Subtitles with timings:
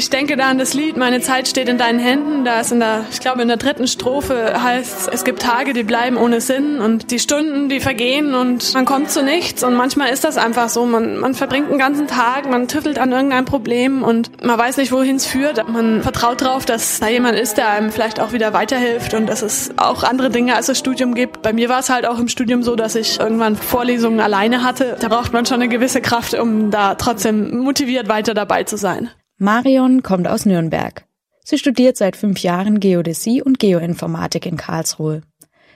[0.00, 2.42] Ich denke da an das Lied Meine Zeit steht in deinen Händen.
[2.46, 5.82] Da ist in der, ich glaube in der dritten Strophe heißt es gibt Tage, die
[5.82, 10.08] bleiben ohne Sinn und die Stunden, die vergehen und man kommt zu nichts und manchmal
[10.08, 10.86] ist das einfach so.
[10.86, 14.90] Man, man verbringt einen ganzen Tag, man tüffelt an irgendein Problem und man weiß nicht,
[14.90, 15.68] wohin es führt.
[15.68, 19.42] Man vertraut darauf, dass da jemand ist, der einem vielleicht auch wieder weiterhilft und dass
[19.42, 21.42] es auch andere Dinge als das Studium gibt.
[21.42, 24.96] Bei mir war es halt auch im Studium so, dass ich irgendwann Vorlesungen alleine hatte.
[24.98, 29.10] Da braucht man schon eine gewisse Kraft, um da trotzdem motiviert weiter dabei zu sein.
[29.42, 31.06] Marion kommt aus Nürnberg.
[31.42, 35.22] Sie studiert seit fünf Jahren Geodäsie und Geoinformatik in Karlsruhe.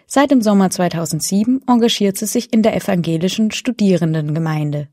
[0.07, 4.89] Seit dem Sommer 2007 engagiert sie sich in der evangelischen Studierendengemeinde.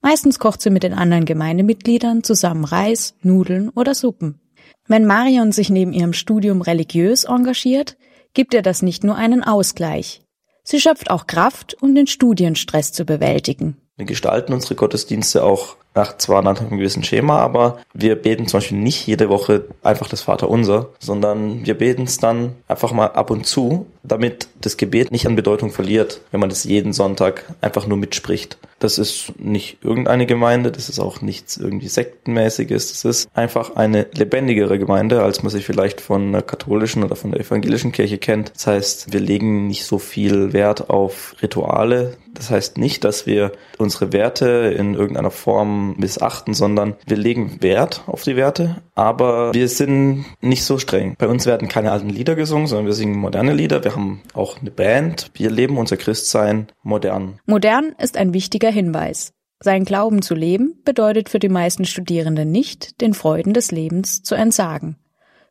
[0.00, 4.40] Meistens kocht sie mit den anderen Gemeindemitgliedern zusammen Reis, Nudeln oder Suppen.
[4.88, 7.98] Wenn Marion sich neben ihrem Studium religiös engagiert,
[8.32, 10.22] gibt ihr das nicht nur einen Ausgleich.
[10.64, 13.76] Sie schöpft auch Kraft, um den Studienstress zu bewältigen.
[13.98, 18.58] Wir gestalten unsere Gottesdienste auch nach zwar nach einem gewissen Schema, aber wir beten zum
[18.58, 23.30] Beispiel nicht jede Woche einfach das Vaterunser, sondern wir beten es dann einfach mal ab
[23.30, 27.86] und zu, damit das Gebet nicht an Bedeutung verliert, wenn man das jeden Sonntag einfach
[27.86, 28.58] nur mitspricht.
[28.78, 34.06] Das ist nicht irgendeine Gemeinde, das ist auch nichts irgendwie sektenmäßiges, das ist einfach eine
[34.12, 38.52] lebendigere Gemeinde, als man sich vielleicht von der katholischen oder von der evangelischen Kirche kennt.
[38.54, 42.18] Das heißt, wir legen nicht so viel Wert auf Rituale.
[42.34, 48.02] Das heißt nicht, dass wir unsere Werte in irgendeiner Form missachten, sondern wir legen Wert
[48.06, 51.14] auf die Werte, aber wir sind nicht so streng.
[51.18, 53.84] Bei uns werden keine alten Lieder gesungen, sondern wir singen moderne Lieder.
[53.84, 55.30] Wir haben auch eine Band.
[55.34, 57.38] Wir leben unser Christsein modern.
[57.46, 59.32] Modern ist ein wichtiger Hinweis.
[59.60, 64.34] Sein Glauben zu leben bedeutet für die meisten Studierenden nicht, den Freuden des Lebens zu
[64.34, 64.96] entsagen.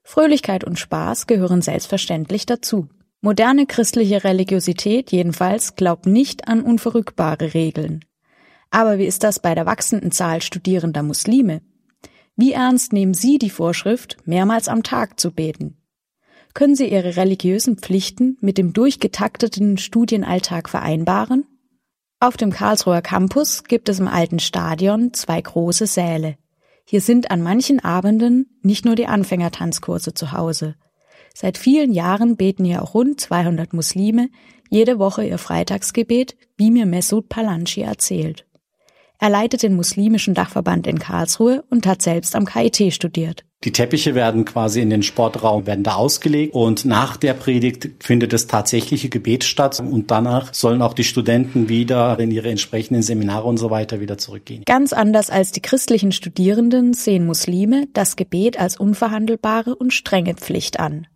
[0.04, 2.88] Fröhlichkeit und Spaß gehören selbstverständlich dazu.
[3.22, 8.06] Moderne christliche Religiosität jedenfalls glaubt nicht an unverrückbare Regeln.
[8.76, 11.62] Aber wie ist das bei der wachsenden Zahl studierender Muslime?
[12.36, 15.78] Wie ernst nehmen Sie die Vorschrift, mehrmals am Tag zu beten?
[16.54, 21.46] Können Sie Ihre religiösen Pflichten mit dem durchgetakteten Studienalltag vereinbaren?
[22.20, 26.36] Auf dem Karlsruher Campus gibt es im alten Stadion zwei große Säle.
[26.84, 30.76] Hier sind an manchen Abenden nicht nur die Anfängertanzkurse zu Hause.
[31.34, 34.28] Seit vielen Jahren beten hier auch rund 200 Muslime
[34.70, 38.46] jede Woche ihr Freitagsgebet, wie mir Mesut Palanci erzählt.
[39.20, 43.46] Er leitet den muslimischen Dachverband in Karlsruhe und hat selbst am KIT studiert.
[43.64, 48.32] Die Teppiche werden quasi in den Sportraum, werden da ausgelegt und nach der Predigt findet
[48.32, 53.48] das tatsächliche Gebet statt und danach sollen auch die Studenten wieder in ihre entsprechenden Seminare
[53.48, 54.64] und so weiter wieder zurückgehen.
[54.66, 60.80] Ganz anders als die christlichen Studierenden sehen Muslime das Gebet als unverhandelbare und strenge Pflicht
[60.80, 61.08] an.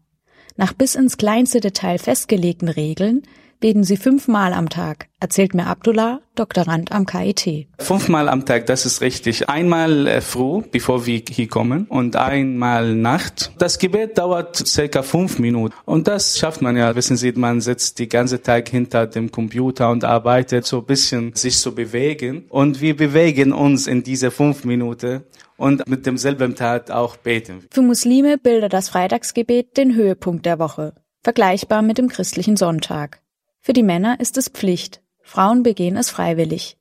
[0.58, 3.22] Nach bis ins kleinste Detail festgelegten Regeln
[3.60, 7.68] beten sie fünfmal am Tag, erzählt mir Abdullah, Doktorand am KIT.
[7.78, 9.50] Fünfmal am Tag, das ist richtig.
[9.50, 13.52] Einmal äh, früh, bevor wir hier kommen, und einmal Nacht.
[13.58, 15.76] Das Gebet dauert circa fünf Minuten.
[15.86, 16.96] Und das schafft man ja.
[16.96, 21.34] Wissen Sie, man sitzt die ganze Tag hinter dem Computer und arbeitet so ein bisschen
[21.36, 22.46] sich zu bewegen.
[22.50, 25.24] Und wir bewegen uns in diese fünf Minuten
[25.58, 27.68] und mit demselben Tat auch beten.
[27.72, 33.20] Für Muslime bildet das Freitagsgebet den Höhepunkt der Woche, vergleichbar mit dem christlichen Sonntag.
[33.60, 36.78] Für die Männer ist es Pflicht, Frauen begehen es freiwillig.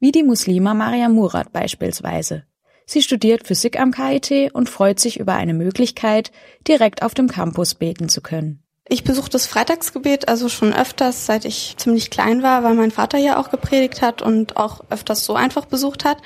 [0.00, 2.44] Wie die Muslima Maria Murat beispielsweise.
[2.86, 6.32] Sie studiert Physik am KIT und freut sich über eine Möglichkeit,
[6.66, 8.62] direkt auf dem Campus beten zu können.
[8.90, 13.18] Ich besuche das Freitagsgebet also schon öfters, seit ich ziemlich klein war, weil mein Vater
[13.18, 16.18] ja auch gepredigt hat und auch öfters so einfach besucht hat.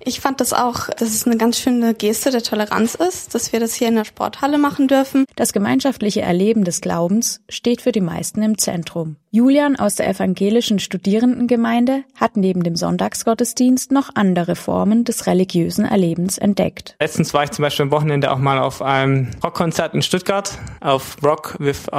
[0.00, 3.60] Ich fand das auch, dass es eine ganz schöne Geste der Toleranz ist, dass wir
[3.60, 5.26] das hier in der Sporthalle machen dürfen.
[5.36, 9.16] Das gemeinschaftliche Erleben des Glaubens steht für die meisten im Zentrum.
[9.30, 16.38] Julian aus der evangelischen Studierendengemeinde hat neben dem Sonntagsgottesdienst noch andere Formen des religiösen Erlebens
[16.38, 16.96] entdeckt.
[16.98, 21.18] Letztens war ich zum Beispiel am Wochenende auch mal auf einem Rockkonzert in Stuttgart, auf
[21.22, 21.56] Rock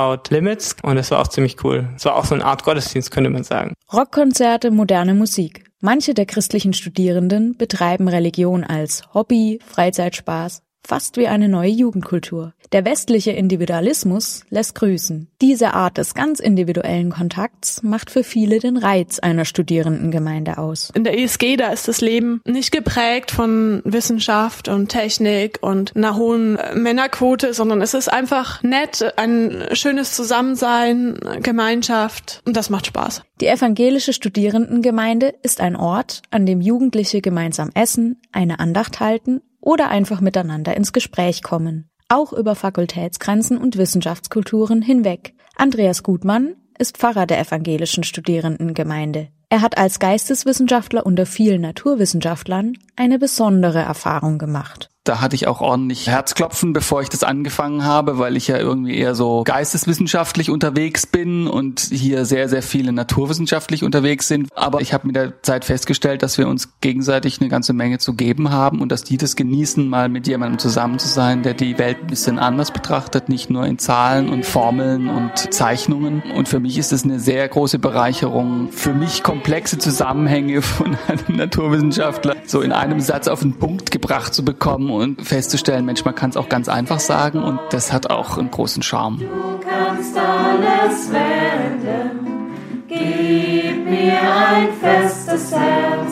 [0.10, 1.88] Without Limits und das war auch ziemlich cool.
[1.96, 3.74] Es war auch so eine Art Gottesdienst, könnte man sagen.
[3.92, 5.66] Rockkonzerte, moderne Musik.
[5.82, 12.54] Manche der christlichen Studierenden betreiben Religion als Hobby, Freizeitspaß, fast wie eine neue Jugendkultur.
[12.72, 15.28] Der westliche Individualismus lässt grüßen.
[15.42, 20.92] Diese Art des ganz individuellen Kontakts macht für viele den Reiz einer Studierendengemeinde aus.
[20.94, 26.16] In der ESG, da ist das Leben nicht geprägt von Wissenschaft und Technik und einer
[26.16, 33.24] hohen Männerquote, sondern es ist einfach nett, ein schönes Zusammensein, Gemeinschaft und das macht Spaß.
[33.42, 39.90] Die evangelische Studierendengemeinde ist ein Ort, an dem Jugendliche gemeinsam essen, eine Andacht halten oder
[39.90, 45.36] einfach miteinander ins Gespräch kommen auch über Fakultätsgrenzen und Wissenschaftskulturen hinweg.
[45.56, 49.30] Andreas Gutmann ist Pfarrer der evangelischen Studierendengemeinde.
[49.50, 54.89] Er hat als Geisteswissenschaftler unter vielen Naturwissenschaftlern eine besondere Erfahrung gemacht.
[55.06, 58.98] Da hatte ich auch ordentlich Herzklopfen, bevor ich das angefangen habe, weil ich ja irgendwie
[58.98, 64.50] eher so geisteswissenschaftlich unterwegs bin und hier sehr, sehr viele naturwissenschaftlich unterwegs sind.
[64.56, 68.14] Aber ich habe mit der Zeit festgestellt, dass wir uns gegenseitig eine ganze Menge zu
[68.14, 71.78] geben haben und dass die das genießen, mal mit jemandem zusammen zu sein, der die
[71.78, 76.22] Welt ein bisschen anders betrachtet, nicht nur in Zahlen und Formeln und Zeichnungen.
[76.36, 81.38] Und für mich ist es eine sehr große Bereicherung, für mich komplexe Zusammenhänge von einem
[81.38, 86.16] Naturwissenschaftler so in einem Satz auf den Punkt gebracht zu bekommen und festzustellen, Mensch, man
[86.16, 89.20] kann es auch ganz einfach sagen und das hat auch einen großen Charme.
[89.20, 92.52] Du kannst alles wenden,
[92.88, 96.12] gib mir ein festes Herz,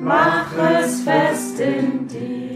[0.00, 0.46] mach
[0.80, 2.47] es fest in dir.